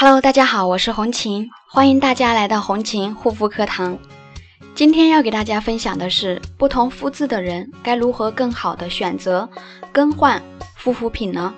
[0.00, 3.98] Hello，大家好，我是红琴，欢迎大家来到红琴护肤课堂。
[4.72, 9.50] 今天要给大家分享的是，不同肤质的人该如何更好的选择
[9.90, 10.40] 更换
[10.84, 11.52] 护肤品呢？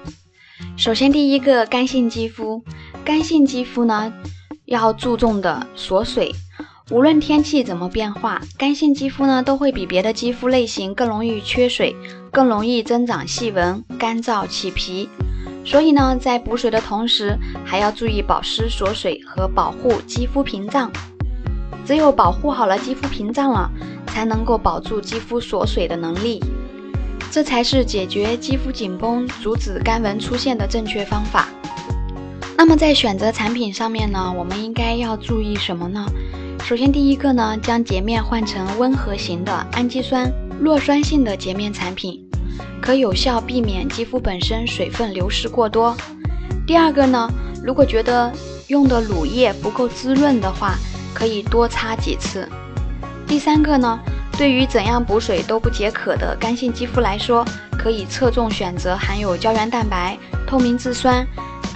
[0.75, 2.65] 首先，第一个干性肌肤，
[3.05, 4.11] 干性肌肤呢
[4.65, 6.35] 要注重的锁水。
[6.91, 11.95] 无论天气怎么变化，干性肌肤呢都会比别的肌肤类型更容易缺水，
[12.33, 15.11] 更容易增长细纹、干燥起皮。
[15.65, 20.91] 所以呢，在补水的同时，还要注意保湿锁水和保护肌肤屏障。
[21.85, 23.71] 只有保护好了肌肤屏障了，
[24.07, 26.41] 才能够保住肌肤锁水的能力。
[27.31, 31.49] 这才是解决肌肤紧绷、阻止干纹出现的正确方法。
[32.57, 36.05] 那么在选择产品上面呢，我们应该要注意什么呢？
[36.65, 40.31] 首先，第一个呢，将洁面换成温和型的氨基酸
[40.61, 42.23] 弱酸性的洁面产品，
[42.81, 45.97] 可有效避免肌肤本身水分流失过多。
[46.67, 47.29] 第二个呢，
[47.63, 48.33] 如果觉得
[48.69, 50.75] 用的乳液不够滋润的话，
[51.15, 52.49] 可以多擦几次。
[53.27, 54.01] 第三个呢，
[54.39, 57.45] 对于怎样补水都不解渴的干性肌肤来说，
[57.79, 61.27] 可以侧重选择含有胶原蛋白、透明质酸、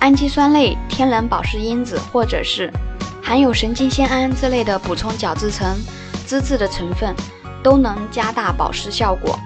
[0.00, 2.72] 氨基酸类天然保湿因子，或者是。
[3.22, 5.66] 含有神经酰胺之类的补充角质层、
[6.26, 7.14] 脂质的成分，
[7.62, 9.38] 都能加大保湿效果。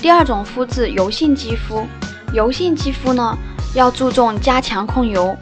[0.00, 1.86] 第二种肤质，油性肌肤。
[2.32, 3.36] 油性肌肤呢，
[3.74, 5.36] 要注重加强控油，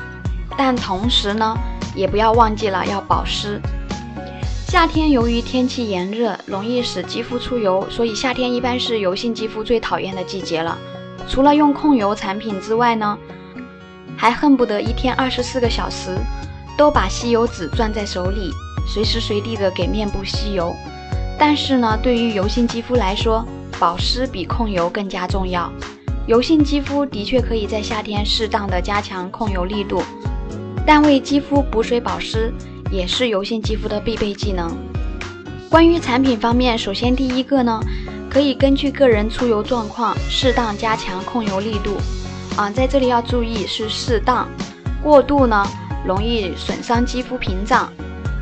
[0.57, 1.57] 但同时呢，
[1.95, 3.61] 也不要忘记了要保湿。
[4.67, 10.77] 夏天由于天气炎热，容易使肌肤出油，所以夏天一般是油性肌肤最讨厌的季节了。
[11.29, 13.19] 除了用控油产品之外呢，
[14.17, 16.17] 还恨不得一天二十四个小时。
[16.77, 18.51] 都把吸油纸攥在手里，
[18.93, 20.75] 随时随地的给面部吸油。
[21.39, 23.47] 但是呢，对于油性肌肤来说，
[23.79, 25.73] 保湿比控油更加重要。
[26.27, 30.03] 油性肌肤的确可以在夏天适当的加强控油力度，
[30.87, 32.53] 但为肌肤补水保湿
[32.91, 34.75] 也是油性肌肤的必备技能。
[35.69, 37.81] 关于产品方面，首先第一个呢，
[38.31, 41.97] 可以根据个人出油状况适当加强控油力度。
[42.57, 44.49] 啊，在这里要注意是适当，
[45.03, 45.67] 过度呢。
[46.07, 47.91] 容易损伤肌肤屏障，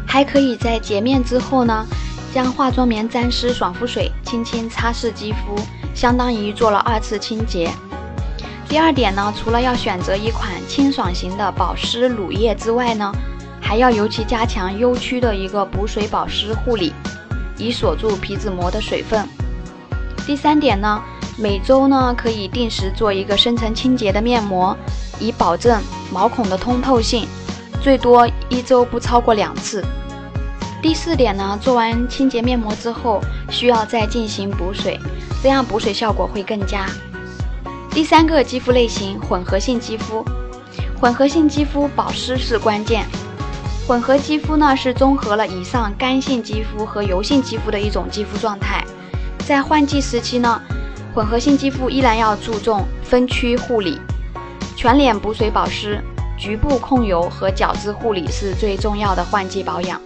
[0.04, 1.86] 还可以在洁面之后呢，
[2.32, 5.54] 将化妆棉沾湿爽肤水轻轻擦拭肌肤，
[5.94, 7.70] 相当于做了二次清洁。
[8.68, 13.12] 第二点呢，除了要选择一款清爽型的保湿乳液之外呢，
[13.60, 16.94] 还要尤其加强优区的一个补水保湿护理，
[17.58, 19.28] 以锁住皮脂膜的水分。
[20.26, 21.02] 第三点呢，
[21.36, 24.74] 每周呢可以定时做一个深层清洁的面膜，
[25.20, 27.28] 以保证毛孔的通透性。
[27.82, 29.84] 最多一周不超过两次。
[30.82, 34.98] 第四点呢，做完清洁面膜之后，需要再进行补水，
[35.40, 36.86] 这样补水效果会更佳。
[37.90, 40.24] 第三个肌肤类型，混合性肌肤。
[41.00, 43.06] 混合性肌肤保湿是关键。
[43.86, 48.84] 混合肌肤呢，是综合了以上干性肌肤和油性肌肤的一种肌肤状态。
[49.46, 50.60] 在换季时期呢，
[51.14, 54.00] 混合性肌肤依然要注重分区护理，
[54.74, 56.02] 全脸补水保湿。
[56.36, 60.00] 局部控油和角质护理是最重要的换季保养。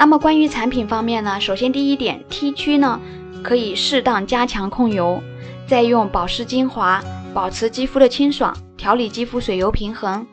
[0.00, 1.38] 那么关于产品方面呢？
[1.38, 2.98] 首先第一点，T 区呢
[3.44, 5.22] 可以适当加强控油，
[5.66, 10.26] 再用保湿精华保持肌肤的清爽，调理肌肤水油平衡。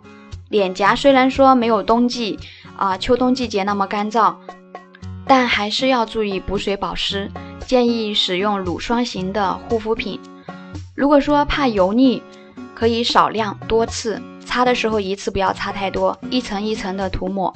[0.47, 2.39] 脸颊虽然说没有冬季
[2.77, 4.33] 啊秋冬季节那么干燥，
[5.25, 7.29] 但还是要注意补水保湿，
[7.65, 10.17] 建议使用乳霜型的护肤品。
[10.95, 12.23] 如果说怕油腻，
[12.73, 17.53] 可以少量多次擦的时候，一次不要擦太多，一层一层的涂抹。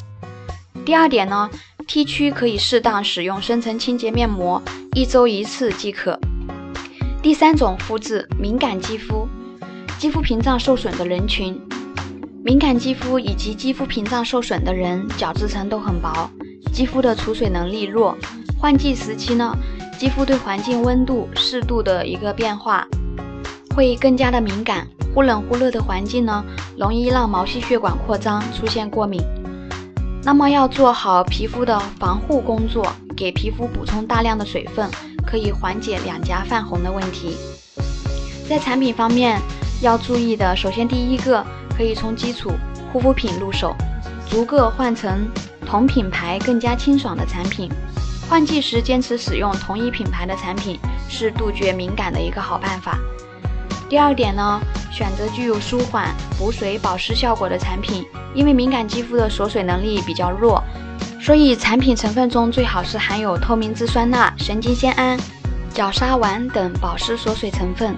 [0.84, 1.48] 第二点呢
[1.92, 4.62] ，T 区可以适当使用深层清洁面膜，
[4.94, 6.18] 一周一次即可。
[7.22, 9.28] 第三种肤质，敏感肌肤，
[10.00, 11.60] 肌肤屏障受损的人群，
[12.46, 16.32] 敏感肌肤以及肌肤屏障受损的人，角质层都很薄，
[16.72, 18.18] 肌肤的储水能力弱。
[18.58, 19.54] 换季时期呢，
[20.00, 22.88] 肌肤对环境温度适度的一个变化，
[23.76, 24.88] 会更加的敏感。
[25.14, 26.42] 忽冷忽热的环境呢，
[26.78, 29.22] 容易让毛细血管扩张，出现过敏。
[30.24, 34.88] 那么要做好皮肤的防护工作，给皮肤补充大量的水分，
[35.26, 37.36] 可以缓解两颊泛红的问题。
[38.48, 39.42] 在产品方面
[39.82, 41.44] 要注意的，首先第一个
[41.76, 42.52] 可以从基础
[42.94, 43.76] 护肤品入手，
[44.30, 45.28] 逐个换成
[45.66, 47.68] 同品牌更加清爽的产品。
[48.30, 50.80] 换季时坚持使用同一品牌的产品，
[51.10, 53.00] 是杜绝敏感的一个好办法。
[53.92, 54.58] 第二点呢，
[54.90, 60.64] 选择具有舒缓、补水、保湿效果的产品，因为敏感肌肤的锁水能力比较弱，
[61.20, 65.20] 所以产品成分中最好是含有透明质酸钠、神经酰胺、
[65.74, 67.94] 角鲨烷等保湿锁水成分。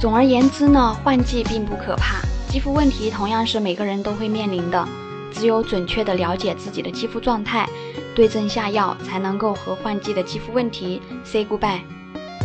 [0.00, 4.88] 总而言之呢，换季并不可怕，肌肤问题同样是每个人都会面临的，
[5.30, 7.68] 只有准确的了解自己的肌肤状态，
[8.14, 11.82] 对症下药，才能够和换季的肌肤问题 say goodbye。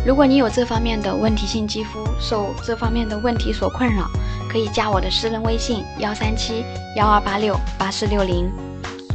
[0.04, 4.10] 如果你有这方面的问题性肌肤，受这方面的问题所困扰，
[4.50, 6.64] 可以加我的私人微信幺三七
[6.96, 8.50] 幺二八六八四六零。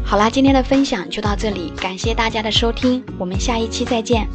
[0.06, 4.26] 好啦，今天的分享就到这里，感谢大家的收听，我们下一期再见。